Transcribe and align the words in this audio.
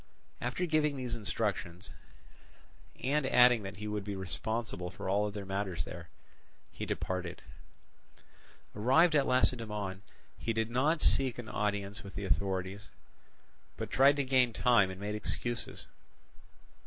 After 0.41 0.65
giving 0.65 0.97
these 0.97 1.13
instructions, 1.13 1.91
and 3.03 3.23
adding 3.27 3.61
that 3.61 3.77
he 3.77 3.87
would 3.87 4.03
be 4.03 4.15
responsible 4.15 4.89
for 4.89 5.07
all 5.07 5.27
other 5.27 5.45
matters 5.45 5.85
there, 5.85 6.09
he 6.71 6.87
departed. 6.87 7.43
Arrived 8.75 9.13
at 9.15 9.27
Lacedaemon 9.27 10.01
he 10.39 10.53
did 10.53 10.71
not 10.71 11.01
seek 11.01 11.37
an 11.37 11.49
audience 11.49 12.01
with 12.01 12.15
the 12.15 12.25
authorities, 12.25 12.87
but 13.77 13.91
tried 13.91 14.15
to 14.15 14.23
gain 14.23 14.53
time 14.53 14.89
and 14.89 14.99
made 14.99 15.13
excuses. 15.13 15.85